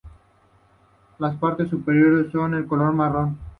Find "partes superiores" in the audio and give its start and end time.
1.37-2.31